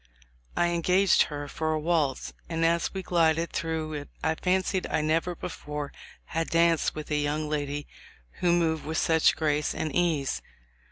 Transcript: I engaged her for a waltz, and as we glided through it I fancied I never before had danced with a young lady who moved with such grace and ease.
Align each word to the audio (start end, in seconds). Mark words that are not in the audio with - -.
I 0.57 0.69
engaged 0.69 1.25
her 1.29 1.47
for 1.47 1.73
a 1.73 1.79
waltz, 1.79 2.33
and 2.49 2.65
as 2.65 2.91
we 2.91 3.03
glided 3.03 3.51
through 3.53 3.93
it 3.93 4.09
I 4.23 4.33
fancied 4.33 4.87
I 4.87 5.01
never 5.01 5.35
before 5.35 5.93
had 6.25 6.49
danced 6.49 6.95
with 6.95 7.11
a 7.11 7.17
young 7.19 7.47
lady 7.47 7.85
who 8.39 8.51
moved 8.51 8.83
with 8.83 8.97
such 8.97 9.35
grace 9.35 9.75
and 9.75 9.95
ease. 9.95 10.41